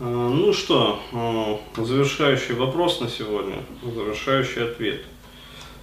А, 0.00 0.04
ну 0.04 0.52
что, 0.52 1.00
а, 1.12 1.58
завершающий 1.76 2.54
вопрос 2.54 3.00
на 3.00 3.08
сегодня, 3.08 3.56
завершающий 3.82 4.70
ответ. 4.70 5.04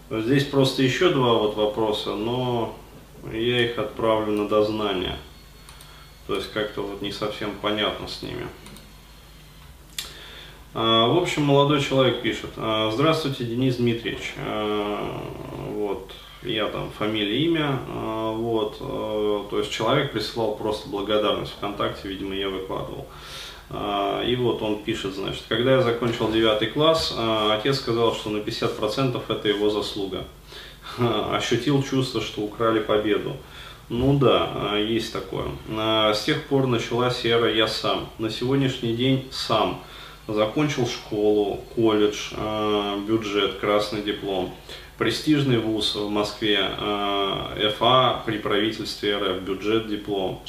Здесь 0.09 0.45
просто 0.45 0.83
еще 0.83 1.09
два 1.09 1.33
вот 1.33 1.57
вопроса, 1.57 2.15
но 2.15 2.77
я 3.33 3.65
их 3.65 3.77
отправлю 3.77 4.31
на 4.31 4.47
дознание. 4.47 5.17
То 6.27 6.35
есть 6.35 6.49
как-то 6.53 6.81
вот 6.81 7.01
не 7.01 7.11
совсем 7.11 7.51
понятно 7.61 8.07
с 8.07 8.21
ними. 8.21 8.47
А, 10.73 11.07
в 11.07 11.17
общем, 11.17 11.43
молодой 11.43 11.81
человек 11.81 12.21
пишет. 12.21 12.51
Здравствуйте, 12.55 13.43
Денис 13.43 13.75
Дмитриевич. 13.75 14.33
Вот, 15.73 16.13
я 16.41 16.67
там 16.67 16.89
фамилия, 16.97 17.43
имя. 17.43 17.79
Вот, 17.89 18.77
то 18.77 19.59
есть 19.59 19.71
человек 19.71 20.13
присылал 20.13 20.55
просто 20.55 20.87
благодарность 20.87 21.51
ВКонтакте, 21.53 22.07
видимо, 22.07 22.33
я 22.33 22.47
выкладывал. 22.47 23.07
А, 23.69 24.23
и 24.23 24.35
вот 24.35 24.61
он 24.61 24.83
пишет, 24.83 25.13
значит, 25.13 25.43
когда 25.47 25.73
я 25.73 25.81
закончил 25.81 26.31
9 26.31 26.73
класс, 26.73 27.13
а, 27.17 27.57
отец 27.57 27.77
сказал, 27.77 28.13
что 28.13 28.29
на 28.29 28.37
50% 28.37 29.23
это 29.29 29.47
его 29.47 29.69
заслуга. 29.69 30.25
Ощутил 30.97 31.83
чувство, 31.83 32.21
что 32.21 32.41
украли 32.41 32.79
победу. 32.79 33.35
Ну 33.89 34.17
да, 34.17 34.49
а, 34.53 34.77
есть 34.77 35.11
такое. 35.11 35.45
С 35.67 36.23
тех 36.23 36.43
пор 36.43 36.67
началась 36.67 37.25
эра 37.25 37.51
«я 37.53 37.67
сам». 37.67 38.09
На 38.19 38.29
сегодняшний 38.29 38.95
день 38.95 39.27
сам. 39.31 39.81
Закончил 40.27 40.87
школу, 40.87 41.61
колледж, 41.75 42.33
бюджет, 43.07 43.59
красный 43.59 44.01
диплом. 44.01 44.55
Престижный 44.97 45.59
вуз 45.59 45.93
в 45.93 46.09
Москве, 46.09 46.67
ФА 47.77 48.23
при 48.25 48.39
правительстве 48.39 49.17
РФ, 49.17 49.41
бюджет, 49.41 49.87
диплом 49.87 50.41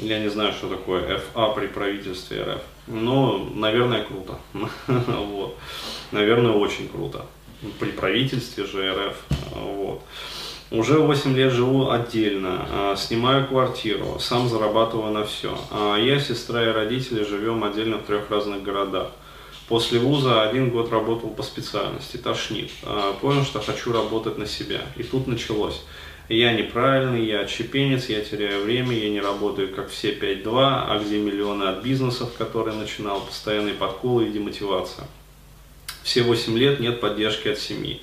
я 0.00 0.18
не 0.18 0.28
знаю, 0.28 0.52
что 0.52 0.68
такое 0.68 1.18
ФА 1.18 1.48
при 1.50 1.66
правительстве 1.66 2.42
РФ. 2.42 2.62
Но, 2.86 3.48
наверное, 3.54 4.04
круто. 4.04 4.38
вот. 4.86 5.56
Наверное, 6.10 6.52
очень 6.52 6.88
круто. 6.88 7.26
При 7.78 7.90
правительстве 7.90 8.64
же 8.64 8.92
РФ. 8.92 9.16
Вот. 9.54 10.02
Уже 10.72 10.98
8 10.98 11.36
лет 11.36 11.52
живу 11.52 11.90
отдельно, 11.90 12.66
а, 12.70 12.96
снимаю 12.96 13.46
квартиру, 13.46 14.16
сам 14.18 14.48
зарабатываю 14.48 15.12
на 15.12 15.26
все. 15.26 15.56
А 15.70 15.98
я, 15.98 16.18
сестра 16.18 16.64
и 16.64 16.72
родители 16.72 17.24
живем 17.24 17.62
отдельно 17.62 17.98
в 17.98 18.04
трех 18.04 18.30
разных 18.30 18.62
городах. 18.62 19.08
После 19.68 19.98
вуза 19.98 20.42
один 20.42 20.70
год 20.70 20.90
работал 20.90 21.28
по 21.28 21.42
специальности, 21.42 22.16
тошнит. 22.16 22.70
А, 22.84 23.12
понял, 23.12 23.44
что 23.44 23.60
хочу 23.60 23.92
работать 23.92 24.38
на 24.38 24.46
себя. 24.46 24.80
И 24.96 25.02
тут 25.02 25.26
началось 25.26 25.82
я 26.32 26.52
неправильный, 26.52 27.24
я 27.26 27.40
отщепенец, 27.40 28.08
я 28.08 28.22
теряю 28.22 28.64
время, 28.64 28.96
я 28.96 29.10
не 29.10 29.20
работаю 29.20 29.74
как 29.74 29.90
все 29.90 30.14
5-2, 30.14 30.44
а 30.54 30.98
где 31.04 31.18
миллионы 31.18 31.64
от 31.64 31.82
бизнесов, 31.82 32.32
которые 32.38 32.76
начинал, 32.76 33.20
постоянные 33.20 33.74
подколы 33.74 34.26
и 34.26 34.32
демотивация. 34.32 35.06
Все 36.02 36.22
8 36.22 36.56
лет 36.56 36.80
нет 36.80 37.00
поддержки 37.00 37.48
от 37.48 37.58
семьи. 37.58 38.00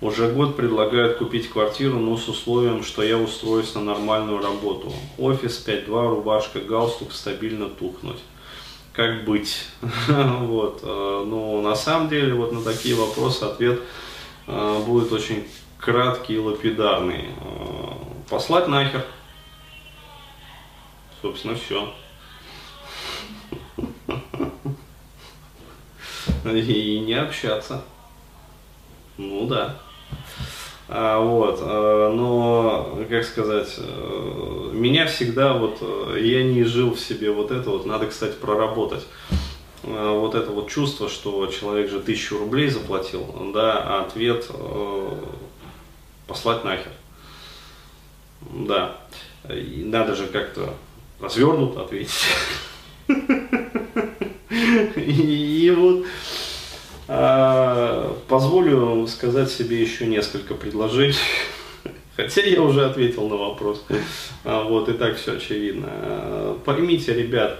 Уже 0.00 0.30
год 0.30 0.56
предлагают 0.56 1.16
купить 1.16 1.48
квартиру, 1.48 1.98
но 1.98 2.16
с 2.18 2.28
условием, 2.28 2.84
что 2.84 3.02
я 3.02 3.16
устроюсь 3.16 3.74
на 3.74 3.80
нормальную 3.80 4.42
работу. 4.42 4.92
Офис 5.16 5.64
5-2, 5.66 6.10
рубашка, 6.10 6.60
галстук, 6.60 7.12
стабильно 7.12 7.68
тухнуть. 7.68 8.20
Как 8.92 9.24
быть? 9.24 9.64
вот. 10.08 10.80
Э, 10.82 11.24
ну, 11.26 11.62
на 11.62 11.74
самом 11.74 12.10
деле, 12.10 12.34
вот 12.34 12.52
на 12.52 12.62
такие 12.62 12.94
вопросы 12.94 13.44
ответ 13.44 13.80
э, 14.46 14.82
будет 14.86 15.12
очень 15.12 15.44
краткий 15.78 16.38
лапидарный. 16.38 17.30
Э, 17.40 17.92
послать 18.28 18.68
нахер. 18.68 19.04
Собственно, 21.22 21.54
все. 21.54 21.92
И 26.44 27.00
не 27.00 27.14
общаться. 27.14 27.82
Ну 29.18 29.46
да. 29.46 29.76
А, 30.88 31.18
вот, 31.18 31.58
а, 31.62 32.12
но, 32.12 32.96
как 33.08 33.24
сказать, 33.24 33.74
э, 33.78 34.70
меня 34.72 35.06
всегда 35.06 35.54
вот, 35.54 35.82
я 36.16 36.44
не 36.44 36.62
жил 36.62 36.94
в 36.94 37.00
себе 37.00 37.32
вот 37.32 37.50
это 37.50 37.70
вот, 37.70 37.86
надо, 37.86 38.06
кстати, 38.06 38.34
проработать. 38.34 39.04
Вот 39.82 40.34
это 40.34 40.50
вот 40.50 40.68
чувство, 40.68 41.08
что 41.08 41.46
человек 41.46 41.88
же 41.88 42.00
тысячу 42.00 42.38
рублей 42.38 42.70
заплатил, 42.70 43.24
да, 43.54 43.78
а 43.78 44.04
ответ 44.04 44.50
послать 46.46 46.64
нахер. 46.64 46.92
Да. 48.40 48.98
И 49.50 49.82
надо 49.84 50.14
же 50.14 50.28
как-то 50.28 50.74
развернуто 51.20 51.82
ответить. 51.82 52.12
И 54.96 55.74
вот 55.76 56.06
а, 57.08 58.16
позволю 58.28 59.06
сказать 59.08 59.50
себе 59.50 59.82
еще 59.82 60.06
несколько 60.06 60.54
предложений. 60.54 61.16
Хотя 62.16 62.42
я 62.42 62.62
уже 62.62 62.86
ответил 62.86 63.28
на 63.28 63.36
вопрос. 63.36 63.84
А, 64.44 64.62
вот 64.62 64.88
и 64.88 64.92
так 64.92 65.16
все 65.16 65.36
очевидно. 65.36 66.56
Поймите, 66.64 67.12
ребят, 67.12 67.58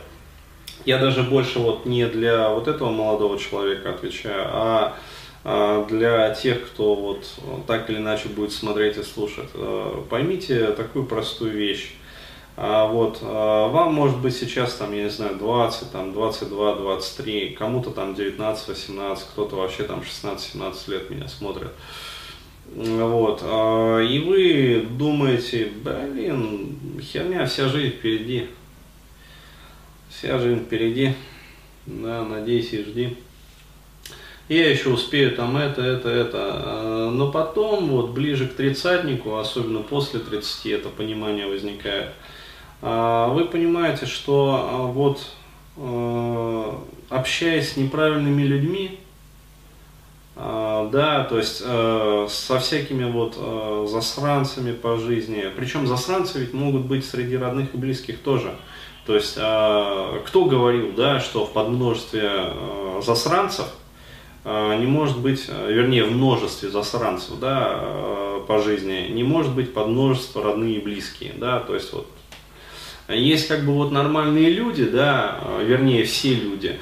я 0.85 0.99
даже 0.99 1.25
больше 1.25 1.59
вот 1.59 1.87
не 1.87 2.07
для 2.07 2.51
вот 2.51 2.69
этого 2.69 2.93
молодого 2.93 3.37
человека 3.37 3.91
отвечаю, 3.91 4.45
а 4.47 4.53
а, 4.53 4.97
для 5.89 6.35
тех, 6.35 6.67
кто 6.67 6.97
вот 6.97 7.25
так 7.69 7.89
или 7.89 7.99
иначе 7.99 8.29
будет 8.29 8.53
смотреть 8.53 8.97
и 8.97 9.03
слушать. 9.05 9.49
А, 9.55 10.05
поймите 10.11 10.73
такую 10.73 11.07
простую 11.07 11.53
вещь. 11.53 11.93
А, 12.57 12.87
вот, 12.89 13.21
вам 13.23 13.95
может 13.95 14.19
быть 14.19 14.35
сейчас 14.35 14.75
там, 14.75 14.93
я 14.93 15.05
не 15.05 15.11
знаю, 15.11 15.37
20, 15.37 15.93
там, 15.93 16.13
22, 16.13 16.77
23, 16.77 17.51
кому-то 17.51 17.91
там 17.91 18.15
19, 18.15 18.69
18, 18.69 19.27
кто-то 19.29 19.57
вообще 19.57 19.85
там 19.85 20.01
16-17 20.01 20.91
лет 20.91 21.11
меня 21.11 21.29
смотрит. 21.29 21.71
Вот, 22.75 23.43
и 23.43 24.19
вы 24.19 24.85
думаете, 24.99 25.71
блин, 25.85 27.01
херня, 27.01 27.47
вся 27.47 27.69
жизнь 27.69 27.95
впереди. 27.95 28.49
Вся 30.09 30.39
жизнь 30.39 30.65
впереди. 30.65 31.13
Да, 31.87 32.25
надейся 32.25 32.77
и 32.77 32.85
жди 32.85 33.17
я 34.49 34.71
еще 34.71 34.91
успею 34.91 35.35
там 35.35 35.57
это, 35.57 35.83
это, 35.83 36.09
это. 36.09 36.39
А, 36.39 37.11
но 37.11 37.31
потом, 37.31 37.89
вот 37.89 38.11
ближе 38.11 38.47
к 38.47 38.55
тридцатнику, 38.55 39.37
особенно 39.37 39.81
после 39.81 40.21
30, 40.21 40.67
это 40.67 40.89
понимание 40.89 41.47
возникает. 41.47 42.13
А, 42.81 43.29
вы 43.29 43.47
понимаете, 43.47 44.07
что 44.07 44.69
а, 44.71 44.87
вот 44.87 45.27
общаясь 47.11 47.73
с 47.73 47.77
неправильными 47.77 48.45
людьми, 48.45 48.99
да, 50.35 51.27
то 51.29 51.37
есть 51.37 51.59
со 51.59 52.59
всякими 52.59 53.05
вот 53.05 53.37
засранцами 53.91 54.73
по 54.73 54.97
жизни, 54.97 55.45
причем 55.55 55.87
засранцы 55.87 56.39
ведь 56.39 56.55
могут 56.55 56.87
быть 56.87 57.05
среди 57.05 57.37
родных 57.37 57.75
и 57.75 57.77
близких 57.77 58.21
тоже. 58.21 58.55
То 59.05 59.15
есть 59.15 59.35
кто 59.35 60.45
говорил, 60.47 60.93
да, 60.97 61.21
что 61.21 61.45
в 61.45 61.53
подмножестве 61.53 62.55
засранцев– 63.03 63.67
не 64.47 64.87
может 64.87 65.19
быть, 65.19 65.47
а, 65.49 65.69
вернее, 65.69 66.05
в 66.05 66.13
множестве 66.13 66.71
засранцев, 66.71 67.41
да, 67.41 67.69
а, 67.69 68.45
по 68.47 68.63
жизни, 68.63 69.09
не 69.11 69.25
может 69.25 69.53
быть 69.53 69.75
под 69.75 69.89
множество 69.89 70.43
родные 70.43 70.77
и 70.77 70.81
близкие, 70.81 71.35
да, 71.37 71.59
то 71.59 71.75
есть 71.75 71.93
вот. 71.93 72.07
Есть 73.09 73.47
как 73.47 73.65
бы 73.65 73.73
вот 73.73 73.93
нормальные 73.93 74.51
люди, 74.51 74.85
да, 74.85 75.39
вернее 75.63 76.03
все 76.03 76.35
люди, 76.35 76.81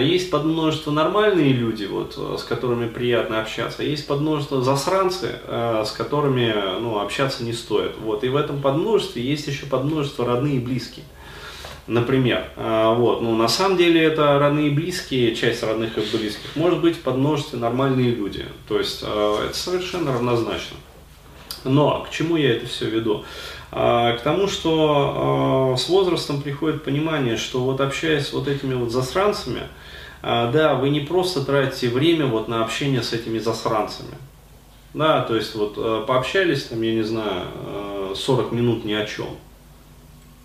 есть 0.00 0.30
под 0.30 0.44
множество 0.44 0.92
нормальные 0.92 1.52
люди, 1.52 1.86
вот, 1.86 2.16
с 2.38 2.44
которыми 2.44 2.88
приятно 2.88 3.40
общаться, 3.40 3.82
есть 3.82 4.06
под 4.06 4.20
множество 4.20 4.62
засранцы, 4.62 5.40
с 5.48 5.90
которыми 5.90 6.54
ну, 6.80 7.00
общаться 7.00 7.42
не 7.42 7.52
стоит. 7.52 7.96
Вот, 7.98 8.22
и 8.22 8.28
в 8.28 8.36
этом 8.36 8.62
подмножестве 8.62 9.24
есть 9.24 9.48
еще 9.48 9.66
подмножество 9.66 10.24
родные 10.24 10.58
и 10.58 10.60
близкие 10.60 11.04
например. 11.86 12.48
А, 12.56 12.94
вот. 12.94 13.22
Ну, 13.22 13.36
на 13.36 13.48
самом 13.48 13.76
деле 13.76 14.02
это 14.02 14.38
родные 14.38 14.68
и 14.68 14.70
близкие, 14.70 15.34
часть 15.34 15.62
родных 15.62 15.96
и 15.98 16.00
близких, 16.00 16.56
может 16.56 16.80
быть 16.80 17.00
под 17.00 17.16
множестве 17.16 17.58
нормальные 17.58 18.10
люди. 18.14 18.44
То 18.68 18.78
есть 18.78 19.02
а, 19.04 19.44
это 19.44 19.56
совершенно 19.56 20.12
равнозначно. 20.12 20.76
Но 21.64 22.02
к 22.02 22.10
чему 22.10 22.36
я 22.36 22.52
это 22.52 22.66
все 22.66 22.86
веду? 22.86 23.24
А, 23.70 24.16
к 24.16 24.22
тому, 24.22 24.48
что 24.48 25.74
с 25.78 25.88
возрастом 25.88 26.42
приходит 26.42 26.84
понимание, 26.84 27.36
что 27.36 27.60
вот 27.60 27.80
общаясь 27.80 28.28
с 28.28 28.32
вот 28.32 28.48
этими 28.48 28.74
вот 28.74 28.90
засранцами, 28.90 29.62
да, 30.22 30.74
вы 30.74 30.88
не 30.88 31.00
просто 31.00 31.44
тратите 31.44 31.88
время 31.88 32.26
вот 32.26 32.48
на 32.48 32.64
общение 32.64 33.02
с 33.02 33.12
этими 33.12 33.38
засранцами. 33.38 34.14
Да, 34.92 35.20
то 35.22 35.36
есть 35.36 35.54
вот 35.54 36.06
пообщались 36.06 36.64
там, 36.64 36.80
я 36.82 36.94
не 36.94 37.02
знаю, 37.02 37.46
40 38.16 38.50
минут 38.50 38.84
ни 38.84 38.94
о 38.94 39.04
чем. 39.04 39.28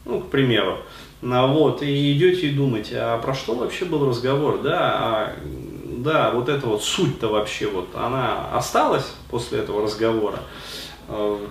Ну, 0.05 0.19
к 0.19 0.29
примеру. 0.29 0.77
А, 1.23 1.47
вот, 1.47 1.81
и 1.83 2.13
идете 2.13 2.47
и 2.47 2.51
думаете, 2.51 2.97
а 2.99 3.17
про 3.17 3.33
что 3.33 3.55
вообще 3.55 3.85
был 3.85 4.07
разговор, 4.07 4.61
да, 4.61 4.79
а, 4.79 5.33
да, 5.97 6.31
вот 6.31 6.49
эта 6.49 6.65
вот 6.67 6.83
суть-то 6.83 7.27
вообще, 7.27 7.67
вот, 7.67 7.89
она 7.95 8.49
осталась 8.55 9.05
после 9.29 9.59
этого 9.59 9.83
разговора, 9.83 10.39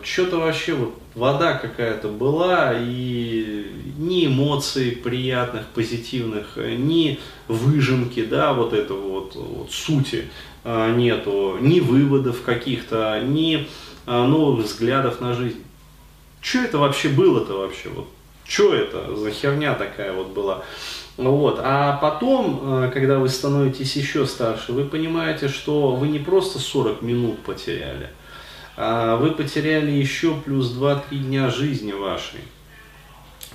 что-то 0.02 0.38
вообще 0.38 0.72
вот 0.72 0.94
вода 1.14 1.54
какая-то 1.54 2.08
была, 2.08 2.72
и 2.76 3.66
ни 3.98 4.26
эмоций 4.26 4.92
приятных, 4.92 5.66
позитивных, 5.66 6.56
ни 6.56 7.18
выжимки, 7.48 8.24
да, 8.24 8.52
вот 8.54 8.72
этого 8.72 9.08
вот, 9.08 9.34
вот 9.34 9.70
сути 9.70 10.30
а, 10.64 10.94
нету, 10.94 11.58
ни 11.60 11.80
выводов 11.80 12.42
каких-то, 12.42 13.20
ни 13.22 13.68
а, 14.06 14.26
новых 14.26 14.66
взглядов 14.66 15.20
на 15.20 15.34
жизнь. 15.34 15.62
Что 16.40 16.60
это 16.60 16.78
вообще 16.78 17.08
было-то 17.08 17.58
вообще? 17.58 17.90
Вот, 17.90 18.08
что 18.50 18.74
это 18.74 19.14
за 19.14 19.30
херня 19.30 19.74
такая 19.74 20.12
вот 20.12 20.30
была? 20.30 20.64
Вот. 21.16 21.60
А 21.62 21.98
потом, 21.98 22.60
а, 22.62 22.90
когда 22.90 23.20
вы 23.20 23.28
становитесь 23.28 23.94
еще 23.94 24.26
старше, 24.26 24.72
вы 24.72 24.84
понимаете, 24.84 25.46
что 25.46 25.92
вы 25.94 26.08
не 26.08 26.18
просто 26.18 26.58
40 26.58 27.00
минут 27.00 27.38
потеряли, 27.40 28.10
а 28.76 29.16
вы 29.16 29.30
потеряли 29.30 29.92
еще 29.92 30.34
плюс 30.34 30.76
2-3 30.76 31.02
дня 31.10 31.48
жизни 31.48 31.92
вашей. 31.92 32.40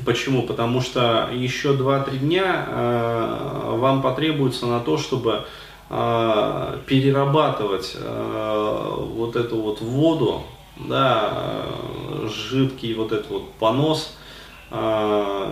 Почему? 0.06 0.44
Потому 0.44 0.80
что 0.80 1.30
еще 1.33 1.74
2-3 1.74 2.18
дня 2.19 2.65
э, 2.65 3.75
вам 3.77 4.01
потребуется 4.01 4.65
на 4.65 4.80
то, 4.80 4.98
чтобы 4.98 5.44
э, 5.89 6.77
перерабатывать 6.86 7.98
э, 8.00 8.94
вот 9.13 9.36
эту 9.36 9.62
вот 9.62 9.81
воду, 9.81 10.44
да, 10.77 11.65
жидкий 12.30 12.94
вот 12.94 13.12
этот 13.12 13.30
вот 13.30 13.51
понос 13.53 14.15
э, 14.19 14.25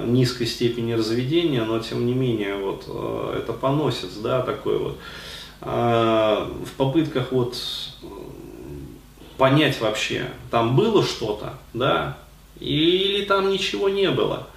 низкой 0.06 0.46
степени 0.46 0.94
разведения, 0.94 1.64
но 1.64 1.80
тем 1.80 2.06
не 2.06 2.14
менее 2.14 2.56
вот 2.56 2.86
э, 2.88 3.40
это 3.40 3.54
поносец, 3.54 4.14
да, 4.22 4.42
такой 4.42 4.78
вот. 4.78 4.98
Э, 5.62 6.48
в 6.66 6.72
попытках 6.78 7.32
вот 7.32 7.56
понять 9.38 9.82
вообще, 9.82 10.30
там 10.52 10.76
было 10.76 11.04
что-то, 11.04 11.54
да, 11.74 12.18
или 12.60 13.26
там 13.26 13.50
ничего 13.50 13.90
не 13.90 14.10
было. 14.10 14.48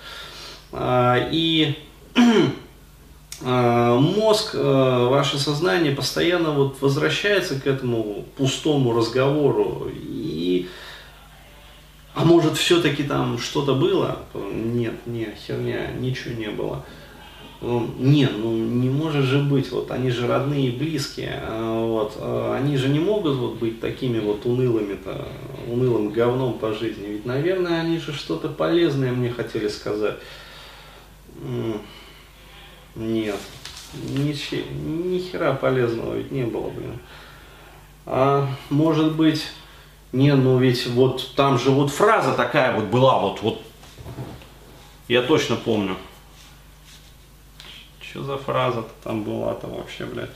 А, 0.73 1.29
и 1.33 1.75
а, 3.43 3.99
мозг, 3.99 4.51
а, 4.55 5.09
ваше 5.09 5.39
сознание 5.39 5.93
постоянно 5.93 6.51
вот 6.51 6.81
возвращается 6.81 7.59
к 7.59 7.67
этому 7.67 8.25
пустому 8.37 8.93
разговору. 8.93 9.91
А 12.17 12.25
может 12.25 12.57
все-таки 12.57 13.03
там 13.03 13.39
что-то 13.39 13.75
было? 13.75 14.21
Нет, 14.35 14.95
нет, 15.05 15.35
херня, 15.37 15.93
ничего 16.01 16.35
не 16.35 16.49
было. 16.49 16.83
Ну, 17.61 17.91
не, 17.99 18.27
ну 18.27 18.57
не 18.57 18.89
может 18.89 19.27
же 19.27 19.39
быть, 19.39 19.71
вот 19.71 19.91
они 19.91 20.09
же 20.11 20.27
родные 20.27 20.69
и 20.69 20.77
близкие, 20.77 21.43
а, 21.43 21.87
вот, 21.87 22.15
а 22.17 22.57
они 22.59 22.79
же 22.79 22.89
не 22.89 23.01
могут 23.01 23.37
вот 23.37 23.57
быть 23.57 23.81
такими 23.83 24.19
вот 24.19 24.47
унылыми-то, 24.47 25.29
унылым 25.69 26.09
говном 26.09 26.59
по 26.59 26.73
жизни, 26.73 27.07
ведь, 27.07 27.27
наверное, 27.27 27.83
они 27.83 27.99
же 27.99 28.15
что-то 28.15 28.49
полезное 28.49 29.13
мне 29.13 29.31
хотели 29.31 29.69
сказать. 29.69 30.17
Нет, 32.95 33.39
ничего, 34.09 34.63
ни 34.73 35.19
хера 35.19 35.53
полезного 35.53 36.15
ведь 36.15 36.31
не 36.31 36.45
было, 36.45 36.71
блин. 36.71 36.99
А 38.07 38.49
может 38.71 39.17
быть, 39.17 39.45
не, 40.12 40.35
ну 40.35 40.58
ведь 40.58 40.87
вот 40.87 41.35
там 41.35 41.58
же 41.58 41.70
вот 41.70 41.91
фраза 41.91 42.35
такая 42.35 42.75
вот 42.75 42.85
была, 42.85 43.19
вот, 43.19 43.43
вот, 43.43 43.62
я 45.08 45.23
точно 45.23 45.56
помню. 45.56 45.97
Что 48.00 48.25
за 48.25 48.38
фраза-то 48.38 48.91
там 49.05 49.25
была-то 49.25 49.67
вообще, 49.67 50.05
блядь? 50.06 50.31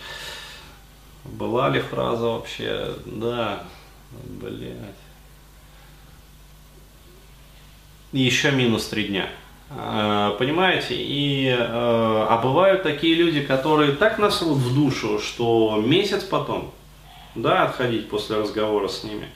Была 1.25 1.69
ли 1.69 1.81
фраза 1.81 2.27
вообще? 2.27 2.95
Да, 3.07 3.65
блядь. 4.11 4.77
Еще 8.13 8.51
минус 8.51 8.89
три 8.89 9.05
дня. 9.05 9.29
А, 9.71 10.33
понимаете? 10.33 10.97
И, 10.97 11.47
э, 11.47 11.57
а 11.61 12.41
бывают 12.43 12.83
такие 12.83 13.15
люди, 13.15 13.41
которые 13.41 13.93
так 13.93 14.19
насрут 14.19 14.59
в 14.59 14.75
душу, 14.75 15.21
что 15.21 15.81
месяц 15.85 16.25
потом, 16.25 16.73
да, 17.37 17.65
отходить 17.65 18.09
после 18.09 18.37
разговора 18.37 18.89
с 18.89 19.05
ними. 19.05 19.29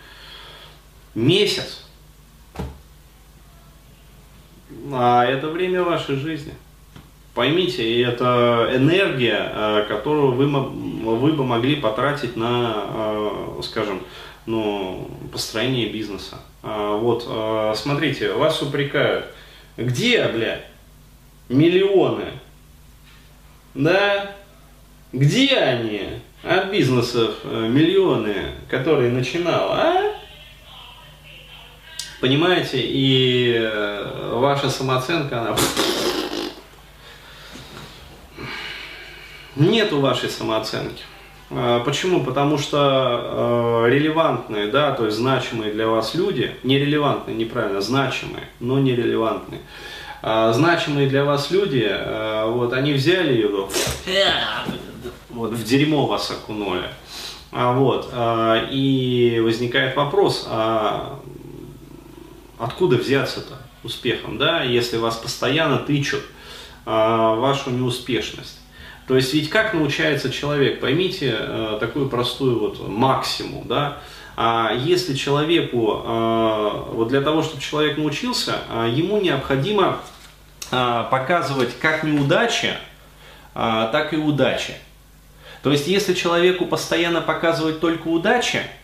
Месяц. 1.14 1.84
А 4.93 5.25
это 5.25 5.49
время 5.49 5.82
вашей 5.82 6.16
жизни. 6.16 6.55
Поймите, 7.34 8.00
это 8.02 8.70
энергия, 8.72 9.50
э, 9.52 9.84
которую 9.88 10.32
вы, 10.32 10.46
вы 10.46 11.32
бы 11.32 11.44
могли 11.44 11.76
потратить 11.76 12.37
на, 12.37 12.75
э, 12.76 13.61
скажем, 13.64 14.02
ну, 14.46 15.11
построение 15.32 15.88
бизнеса. 15.88 16.38
А, 16.62 16.96
вот, 16.96 17.26
э, 17.26 17.72
смотрите, 17.76 18.32
вас 18.32 18.62
упрекают. 18.62 19.26
Где, 19.76 20.28
блядь, 20.28 20.67
миллионы? 21.49 22.26
Да? 23.75 24.37
Где 25.12 25.56
они 25.56 26.08
от 26.44 26.70
бизнесов 26.70 27.44
миллионы, 27.44 28.52
которые 28.69 29.10
начинал, 29.10 29.72
а? 29.72 30.13
Понимаете, 32.24 32.78
и 32.80 33.70
ваша 34.32 34.70
самооценка, 34.70 35.42
она 35.42 35.54
Нету 39.56 40.00
вашей 40.00 40.30
самооценки. 40.30 41.02
А, 41.50 41.80
почему? 41.80 42.24
Потому 42.24 42.56
что 42.56 43.84
э, 43.84 43.90
релевантные, 43.90 44.68
да, 44.68 44.92
то 44.92 45.04
есть 45.04 45.18
значимые 45.18 45.74
для 45.74 45.86
вас 45.86 46.14
люди, 46.14 46.56
нерелевантные, 46.62 47.36
неправильно, 47.36 47.82
значимые, 47.82 48.48
но 48.58 48.78
нерелевантные. 48.78 49.60
Э, 50.22 50.50
значимые 50.54 51.10
для 51.10 51.24
вас 51.24 51.50
люди, 51.50 51.86
э, 51.86 52.44
вот 52.46 52.72
они 52.72 52.94
взяли 52.94 53.34
ее, 53.34 53.68
вот 55.28 55.50
в 55.50 55.62
дерьмо 55.62 56.06
вас 56.06 56.30
окунули. 56.30 56.88
А, 57.52 57.74
вот, 57.74 58.08
э, 58.10 58.68
и 58.70 59.42
возникает 59.44 59.94
вопрос, 59.94 60.48
а 60.50 61.20
откуда 62.58 62.96
взяться-то 62.96 63.54
успехом, 63.82 64.38
да, 64.38 64.62
если 64.62 64.96
вас 64.96 65.16
постоянно 65.16 65.78
тычут 65.78 66.22
э, 66.86 66.90
вашу 66.90 67.70
неуспешность. 67.70 68.60
То 69.06 69.16
есть 69.16 69.34
ведь 69.34 69.50
как 69.50 69.74
научается 69.74 70.30
человек? 70.30 70.80
Поймите 70.80 71.36
э, 71.38 71.76
такую 71.78 72.08
простую 72.08 72.58
вот 72.58 72.88
максимум, 72.88 73.68
да? 73.68 73.98
А 74.36 74.72
если 74.74 75.14
человеку, 75.14 76.02
э, 76.04 76.70
вот 76.92 77.08
для 77.08 77.20
того, 77.20 77.42
чтобы 77.42 77.60
человек 77.60 77.98
научился, 77.98 78.56
э, 78.70 78.92
ему 78.94 79.20
необходимо 79.20 79.98
э, 80.70 81.05
показывать 81.10 81.79
как 81.79 82.02
неудачи, 82.02 82.72
э, 83.55 83.88
так 83.93 84.14
и 84.14 84.17
удачи. 84.17 84.74
То 85.62 85.70
есть 85.70 85.86
если 85.86 86.14
человеку 86.14 86.67
постоянно 86.67 87.20
показывать 87.20 87.81
только 87.81 88.08
удачи, 88.08 88.58
а 88.58 88.83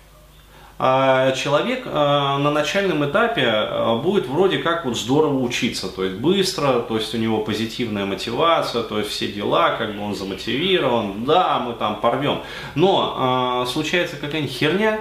человек 1.36 1.82
а, 1.84 2.38
на 2.38 2.50
начальном 2.50 3.04
этапе 3.04 3.44
а, 3.46 3.96
будет 3.96 4.26
вроде 4.26 4.58
как 4.58 4.86
вот 4.86 4.96
здорово 4.96 5.38
учиться, 5.40 5.88
то 5.88 6.04
есть 6.04 6.16
быстро, 6.16 6.80
то 6.80 6.96
есть 6.96 7.14
у 7.14 7.18
него 7.18 7.42
позитивная 7.42 8.06
мотивация, 8.06 8.82
то 8.82 8.98
есть 8.98 9.10
все 9.10 9.28
дела, 9.28 9.76
как 9.76 9.94
бы 9.94 10.02
он 10.02 10.14
замотивирован, 10.14 11.26
да, 11.26 11.58
мы 11.58 11.74
там 11.74 12.00
порвем. 12.00 12.40
Но 12.74 13.66
случается 13.70 14.16
какая-нибудь 14.16 14.54
херня 14.54 15.00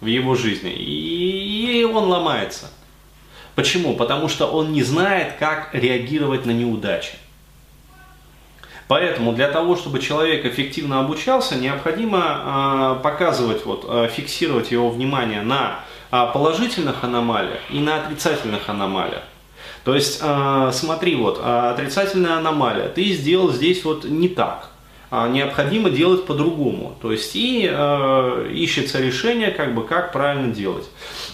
в 0.00 0.06
его 0.06 0.34
жизни, 0.34 0.72
и 0.72 1.84
он 1.84 2.08
ломается. 2.08 2.66
Почему? 3.54 3.94
Потому 3.94 4.28
что 4.28 4.46
он 4.46 4.72
не 4.72 4.82
знает, 4.82 5.34
как 5.38 5.70
реагировать 5.74 6.44
на 6.44 6.50
неудачи. 6.50 7.12
Поэтому 8.88 9.34
для 9.34 9.48
того, 9.48 9.76
чтобы 9.76 10.00
человек 10.00 10.46
эффективно 10.46 11.00
обучался, 11.00 11.56
необходимо 11.56 12.96
э, 12.98 13.02
показывать, 13.02 13.66
вот, 13.66 13.84
э, 13.86 14.08
фиксировать 14.08 14.70
его 14.70 14.88
внимание 14.88 15.42
на 15.42 15.80
э, 16.10 16.26
положительных 16.32 17.04
аномалиях 17.04 17.60
и 17.68 17.80
на 17.80 18.02
отрицательных 18.02 18.68
аномалиях. 18.68 19.22
То 19.84 19.94
есть, 19.94 20.22
смотри, 20.72 21.14
вот, 21.14 21.40
отрицательная 21.42 22.36
аномалия, 22.36 22.88
ты 22.88 23.04
сделал 23.12 23.50
здесь 23.50 23.84
вот 23.84 24.04
не 24.04 24.28
так, 24.28 24.67
а 24.67 24.67
необходимо 25.10 25.88
делать 25.88 26.26
по-другому. 26.26 26.96
То 27.00 27.12
есть 27.12 27.34
и 27.34 27.68
э, 27.70 28.50
ищется 28.52 29.00
решение, 29.00 29.50
как 29.50 29.74
бы 29.74 29.84
как 29.84 30.12
правильно 30.12 30.52
делать. 30.52 30.84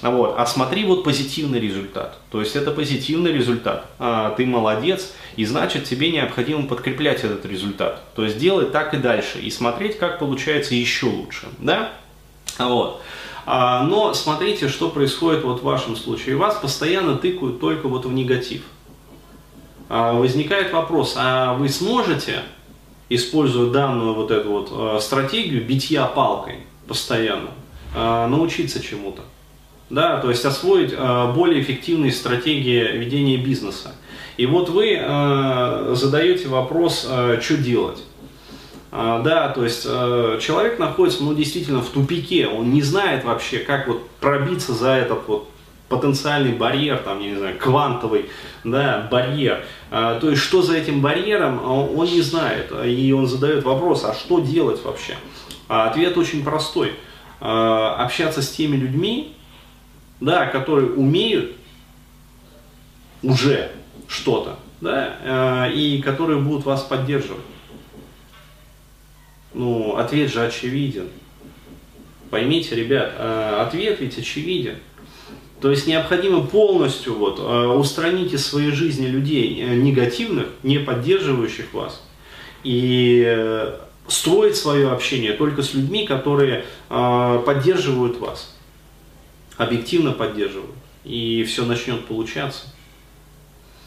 Вот. 0.01 0.35
А 0.39 0.47
смотри 0.47 0.85
вот 0.85 1.03
позитивный 1.03 1.59
результат. 1.59 2.19
То 2.31 2.41
есть 2.41 2.55
это 2.55 2.71
позитивный 2.71 3.33
результат. 3.33 3.87
А, 3.99 4.31
ты 4.37 4.47
молодец, 4.47 5.13
и 5.37 5.45
значит 5.45 5.85
тебе 5.85 6.11
необходимо 6.13 6.67
подкреплять 6.67 7.25
этот 7.25 7.45
результат. 7.47 8.03
То 8.15 8.25
есть 8.25 8.39
делать 8.39 8.71
так 8.71 8.95
и 8.95 8.99
дальше. 8.99 9.41
И 9.41 9.51
смотреть, 9.51 9.99
как 9.99 10.19
получается 10.21 10.75
еще 10.75 11.07
лучше. 11.07 11.49
Да? 11.59 11.93
Вот. 12.59 13.03
А, 13.47 13.83
но 13.83 14.15
смотрите, 14.15 14.69
что 14.69 14.89
происходит 14.89 15.43
вот 15.43 15.61
в 15.61 15.65
вашем 15.65 15.97
случае. 15.97 16.37
Вас 16.37 16.55
постоянно 16.57 17.17
тыкают 17.17 17.61
только 17.61 17.89
вот 17.89 18.07
в 18.07 18.13
негатив. 18.13 18.63
А, 19.89 20.13
возникает 20.13 20.73
вопрос, 20.73 21.15
а 21.17 21.55
вы 21.55 21.69
сможете 21.69 22.43
используя 23.09 23.71
данную 23.71 24.15
вот 24.15 24.31
эту 24.31 24.51
вот 24.51 24.69
э, 24.73 25.01
стратегию 25.01 25.65
битья 25.65 26.07
палкой 26.07 26.61
постоянно, 26.87 27.51
э, 27.95 28.27
научиться 28.27 28.83
чему-то. 28.83 29.23
да, 29.91 30.19
то 30.19 30.31
есть 30.31 30.45
освоить 30.45 30.93
э, 30.93 31.33
более 31.35 31.63
эффективные 31.63 32.13
стратегии 32.13 32.97
ведения 32.97 33.37
бизнеса. 33.37 33.95
И 34.37 34.47
вот 34.47 34.69
вы 34.69 35.01
задаете 35.95 36.49
вопрос, 36.49 37.09
что 37.41 37.57
делать. 37.57 38.03
Да, 38.91 39.53
то 39.55 39.63
есть 39.63 39.85
человек 39.85 40.81
находится, 40.81 41.23
ну, 41.23 41.35
действительно 41.35 41.81
в 41.81 41.89
тупике, 41.91 42.49
он 42.49 42.73
не 42.73 42.83
знает 42.83 43.23
вообще, 43.23 43.59
как 43.59 43.87
вот 43.87 44.09
пробиться 44.19 44.75
за 44.75 44.89
этот 44.89 45.29
вот 45.29 45.49
потенциальный 45.97 46.53
барьер, 46.53 46.99
там, 46.99 47.21
я 47.21 47.31
не 47.31 47.37
знаю, 47.37 47.59
квантовый, 47.59 48.27
да, 48.65 49.09
барьер. 49.11 49.65
А, 49.91 50.19
то 50.19 50.31
есть, 50.31 50.43
что 50.43 50.63
за 50.63 50.77
этим 50.77 51.01
барьером, 51.01 51.61
а, 51.63 51.73
он 51.85 52.07
не 52.07 52.21
знает. 52.21 52.73
И 52.85 53.13
он 53.13 53.27
задает 53.27 53.65
вопрос, 53.65 54.05
а 54.05 54.15
что 54.15 54.41
делать 54.41 54.83
вообще? 54.85 55.17
А 55.69 55.89
ответ 55.89 56.17
очень 56.17 56.45
простой. 56.45 56.93
Общаться 57.41 58.41
с 58.43 58.51
теми 58.51 58.77
людьми, 58.77 59.35
да, 60.21 60.47
которые 60.47 60.93
умеют 60.93 61.53
уже 63.23 63.71
что-то, 64.09 64.59
да, 64.81 65.69
и 65.75 66.01
которые 66.01 66.39
будут 66.39 66.65
вас 66.65 66.83
поддерживать. 66.83 67.43
Ну, 69.53 69.97
ответ 69.97 70.33
же 70.33 70.47
очевиден. 70.47 71.09
Поймите, 72.31 72.75
ребят, 72.75 73.13
ответ 73.19 74.01
ведь 74.01 74.17
очевиден. 74.19 74.79
То 75.65 75.71
есть 75.71 75.87
необходимо 75.87 76.43
полностью 76.43 77.15
вот, 77.15 77.39
а, 77.41 77.73
устранить 77.73 78.35
из 78.35 78.47
своей 78.47 78.71
жизни 78.71 79.07
людей 79.07 79.63
э, 79.63 79.77
негативных, 79.77 80.49
не 80.63 80.77
поддерживающих 80.77 81.73
вас, 81.73 82.07
и 82.65 83.25
э, 83.27 83.79
строить 84.07 84.57
свое 84.57 84.91
общение 84.91 85.33
только 85.33 85.63
с 85.63 85.73
людьми, 85.73 86.07
которые 86.07 86.67
поддерживают 86.91 88.19
вас, 88.19 88.55
объективно 89.57 90.13
поддерживают, 90.13 90.75
и 91.03 91.43
все 91.45 91.65
начнет 91.65 92.05
получаться. 92.05 92.67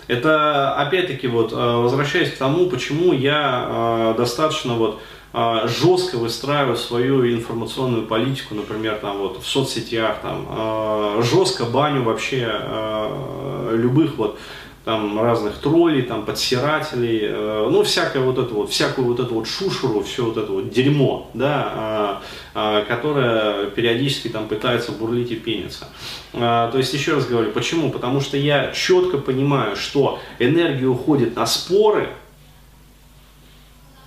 Это 0.07 0.73
опять-таки 0.73 1.27
вот 1.27 1.51
возвращаясь 1.51 2.31
к 2.31 2.37
тому, 2.37 2.71
почему 2.71 3.13
я 3.13 4.15
достаточно 4.17 4.73
вот 4.73 4.99
жестко 5.33 6.17
выстраивать 6.17 6.79
свою 6.79 7.27
информационную 7.31 8.05
политику, 8.05 8.55
например, 8.55 8.95
там 8.95 9.19
вот 9.19 9.43
в 9.43 9.47
соцсетях, 9.47 10.21
там 10.21 10.47
а, 10.49 11.21
жестко 11.21 11.65
баню 11.65 12.03
вообще 12.03 12.47
а, 12.49 13.71
любых 13.75 14.17
вот 14.17 14.39
там 14.85 15.21
разных 15.21 15.57
троллей, 15.57 16.03
там 16.03 16.25
подсирателей, 16.25 17.29
ну 17.69 17.83
всякое 17.83 18.21
вот 18.23 18.37
это 18.37 18.53
вот, 18.53 18.69
всякую 18.69 19.07
вот 19.07 19.19
эту 19.19 19.33
вот 19.35 19.45
шушеру, 19.45 20.01
все 20.01 20.23
вот 20.23 20.37
это 20.37 20.49
вот 20.49 20.69
дерьмо, 20.69 21.29
да, 21.33 22.21
которое 22.53 23.65
периодически 23.71 24.29
там 24.29 24.47
пытается 24.47 24.93
бурлить 24.93 25.29
и 25.31 25.35
пениться. 25.35 25.89
То 26.31 26.71
есть 26.75 26.93
еще 26.93 27.15
раз 27.15 27.27
говорю, 27.27 27.51
почему? 27.51 27.91
Потому 27.91 28.21
что 28.21 28.37
я 28.37 28.71
четко 28.71 29.17
понимаю, 29.17 29.75
что 29.75 30.19
энергия 30.39 30.87
уходит 30.87 31.35
на 31.35 31.45
споры, 31.45 32.07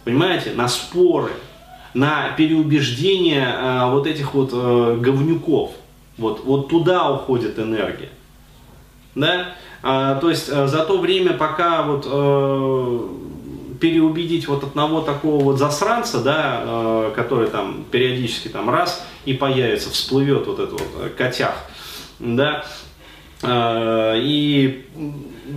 понимаете, 0.04 0.52
на 0.52 0.69
споры, 0.69 1.33
на 1.95 2.30
переубеждение 2.37 3.47
э, 3.47 3.90
вот 3.90 4.07
этих 4.07 4.35
вот 4.35 4.50
э, 4.52 4.97
говнюков. 5.00 5.73
Вот, 6.19 6.45
вот 6.45 6.69
туда 6.69 7.11
уходит 7.11 7.59
энергия. 7.59 8.11
Да? 9.14 9.54
А, 9.83 10.16
то 10.16 10.30
есть 10.30 10.49
э, 10.49 10.66
за 10.66 10.85
то 10.85 10.99
время, 10.99 11.33
пока 11.33 11.83
вот 11.83 12.07
э, 12.09 13.09
переубедить 13.80 14.47
вот 14.47 14.62
одного 14.62 15.00
такого 15.00 15.42
вот 15.42 15.59
засранца, 15.59 16.21
да, 16.21 16.61
э, 16.62 17.12
который 17.16 17.49
там 17.49 17.85
периодически 17.90 18.49
там 18.49 18.69
раз 18.69 19.04
и 19.25 19.33
появится, 19.33 19.90
всплывет 19.90 20.47
вот 20.47 20.59
этот 20.59 20.73
вот 20.73 21.12
котях, 21.16 21.54
да, 22.19 22.64
и 23.42 24.87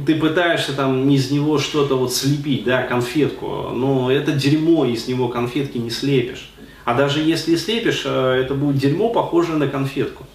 ты 0.05 0.15
пытаешься 0.15 0.73
там 0.73 1.09
из 1.09 1.31
него 1.31 1.57
что-то 1.57 1.95
вот 1.95 2.13
слепить, 2.13 2.63
да, 2.63 2.83
конфетку, 2.83 3.69
но 3.73 4.11
это 4.11 4.31
дерьмо, 4.31 4.85
из 4.85 5.07
него 5.07 5.27
конфетки 5.27 5.77
не 5.77 5.89
слепишь. 5.89 6.49
А 6.85 6.93
даже 6.93 7.21
если 7.21 7.55
слепишь, 7.55 8.03
э, 8.05 8.41
это 8.43 8.55
будет 8.55 8.77
дерьмо, 8.77 9.09
похожее 9.09 9.57
на 9.57 9.67
конфетку. 9.67 10.25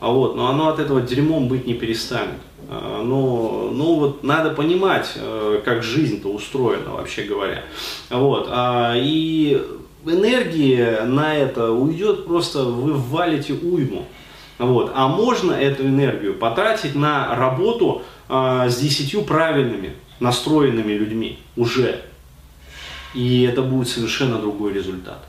А 0.00 0.10
вот, 0.10 0.36
но 0.36 0.48
оно 0.48 0.68
от 0.68 0.78
этого 0.78 1.00
дерьмом 1.00 1.48
быть 1.48 1.66
не 1.66 1.74
перестанет. 1.74 2.40
Э, 2.68 3.02
но, 3.04 3.70
ну 3.72 3.94
вот 3.96 4.24
надо 4.24 4.50
понимать, 4.50 5.12
э, 5.16 5.60
как 5.64 5.82
жизнь-то 5.82 6.28
устроена, 6.28 6.92
вообще 6.92 7.24
говоря. 7.24 7.64
Вот, 8.08 8.48
а, 8.50 8.94
и 8.96 9.60
энергии 10.06 11.04
на 11.04 11.36
это 11.36 11.70
уйдет 11.72 12.26
просто, 12.26 12.64
вы 12.64 12.94
валите 12.94 13.52
уйму. 13.52 14.06
Вот. 14.58 14.92
А 14.94 15.08
можно 15.08 15.52
эту 15.52 15.84
энергию 15.84 16.34
потратить 16.34 16.94
на 16.94 17.34
работу 17.34 18.02
а, 18.28 18.68
с 18.68 18.78
десятью 18.78 19.22
правильными, 19.22 19.94
настроенными 20.20 20.92
людьми 20.92 21.38
уже. 21.56 22.02
И 23.14 23.42
это 23.42 23.62
будет 23.62 23.88
совершенно 23.88 24.38
другой 24.38 24.72
результат. 24.72 25.24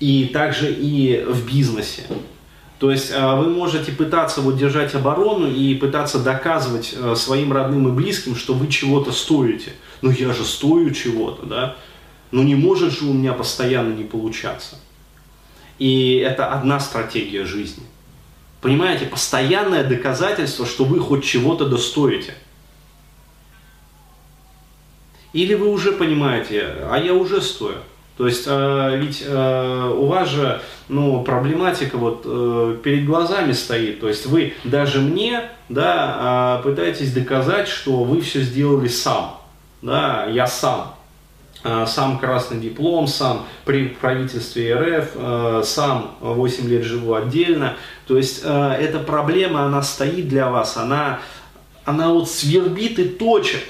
И 0.00 0.30
также 0.32 0.72
и 0.72 1.24
в 1.24 1.46
бизнесе. 1.46 2.04
То 2.80 2.90
есть 2.90 3.12
а, 3.14 3.36
вы 3.36 3.50
можете 3.50 3.92
пытаться 3.92 4.40
вот 4.40 4.56
держать 4.56 4.94
оборону 4.94 5.50
и 5.50 5.74
пытаться 5.74 6.18
доказывать 6.18 6.94
а, 6.96 7.14
своим 7.14 7.52
родным 7.52 7.88
и 7.88 7.92
близким, 7.92 8.34
что 8.34 8.54
вы 8.54 8.68
чего-то 8.68 9.12
стоите. 9.12 9.72
Ну 10.00 10.10
я 10.10 10.32
же 10.32 10.44
стою 10.44 10.90
чего-то, 10.90 11.44
да? 11.44 11.76
Ну 12.30 12.42
не 12.42 12.54
может 12.54 12.98
же 12.98 13.04
у 13.04 13.12
меня 13.12 13.34
постоянно 13.34 13.92
не 13.92 14.04
получаться. 14.04 14.76
И 15.80 16.16
это 16.18 16.52
одна 16.52 16.78
стратегия 16.78 17.44
жизни. 17.44 17.84
Понимаете, 18.60 19.06
постоянное 19.06 19.82
доказательство, 19.82 20.66
что 20.66 20.84
вы 20.84 21.00
хоть 21.00 21.24
чего-то 21.24 21.66
достоите. 21.66 22.34
Или 25.32 25.54
вы 25.54 25.68
уже 25.68 25.92
понимаете, 25.92 26.76
а 26.90 26.98
я 26.98 27.14
уже 27.14 27.40
стою. 27.40 27.78
То 28.18 28.26
есть, 28.26 28.44
э, 28.46 28.96
ведь 28.98 29.24
э, 29.26 29.92
у 29.96 30.04
вас 30.04 30.28
же 30.28 30.60
ну, 30.90 31.22
проблематика 31.24 31.96
вот 31.96 32.24
э, 32.26 32.76
перед 32.84 33.06
глазами 33.06 33.52
стоит. 33.52 34.00
То 34.00 34.08
есть 34.08 34.26
вы 34.26 34.52
даже 34.64 35.00
мне 35.00 35.48
да, 35.70 36.60
э, 36.60 36.62
пытаетесь 36.62 37.14
доказать, 37.14 37.68
что 37.68 38.04
вы 38.04 38.20
все 38.20 38.42
сделали 38.42 38.88
сам. 38.88 39.40
Да, 39.80 40.26
я 40.26 40.46
сам. 40.46 40.94
Э, 41.62 41.84
сам 41.86 42.18
красный 42.18 42.58
диплом, 42.58 43.06
сам 43.06 43.46
при 43.66 43.88
правительстве 43.88 44.74
РФ, 44.74 45.10
э, 45.14 45.62
сам 45.62 46.16
8 46.20 46.66
лет 46.66 46.84
живу 46.84 47.12
отдельно. 47.12 47.76
То 48.06 48.16
есть 48.16 48.40
э, 48.44 48.76
эта 48.80 48.98
проблема, 48.98 49.66
она 49.66 49.82
стоит 49.82 50.26
для 50.26 50.48
вас, 50.48 50.78
она, 50.78 51.20
она 51.84 52.14
вот 52.14 52.30
свербит 52.30 52.98
и 52.98 53.10
точит. 53.10 53.62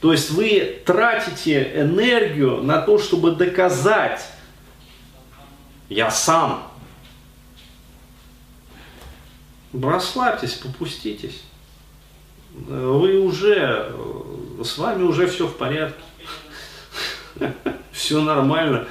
То 0.00 0.10
есть 0.10 0.30
вы 0.30 0.80
тратите 0.86 1.70
энергию 1.82 2.62
на 2.62 2.80
то, 2.80 2.98
чтобы 2.98 3.32
доказать, 3.32 4.26
я 5.90 6.10
сам. 6.10 6.72
Расслабьтесь, 9.74 10.54
попуститесь. 10.54 11.42
Вы 12.54 13.18
уже, 13.18 13.94
с 14.64 14.78
вами 14.78 15.02
уже 15.02 15.26
все 15.26 15.46
в 15.46 15.56
порядке. 15.58 16.00
Все 17.92 18.20
нормально. 18.20 18.86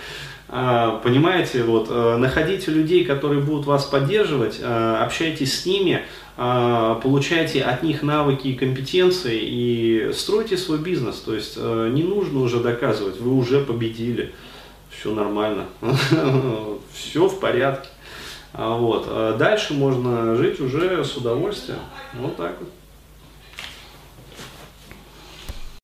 А, 0.47 0.99
понимаете, 1.03 1.63
вот, 1.63 1.87
э, 1.89 2.17
находите 2.17 2.71
людей, 2.71 3.03
которые 3.03 3.41
будут 3.41 3.65
вас 3.65 3.85
поддерживать, 3.85 4.59
э, 4.61 4.97
общайтесь 5.03 5.61
с 5.61 5.65
ними, 5.65 6.03
а, 6.37 6.95
получайте 6.95 7.61
от 7.61 7.81
них 7.81 8.03
навыки 8.03 8.47
и 8.49 8.53
компетенции 8.53 9.39
и 9.41 10.11
стройте 10.13 10.57
свой 10.57 10.77
бизнес. 10.77 11.17
То 11.17 11.33
есть 11.33 11.55
э, 11.57 11.89
не 11.91 12.03
нужно 12.03 12.41
уже 12.41 12.59
доказывать, 12.59 13.19
вы 13.19 13.33
уже 13.33 13.61
победили, 13.61 14.33
все 14.89 15.13
нормально, 15.13 15.65
все 16.93 17.27
в 17.27 17.39
порядке. 17.39 17.89
А 18.53 18.77
вот. 18.77 19.37
Дальше 19.37 19.73
можно 19.73 20.37
жить 20.37 20.61
уже 20.61 21.03
с 21.03 21.17
удовольствием. 21.17 21.79
Вот 22.13 22.37
так 22.37 22.55
вот. 22.61 22.69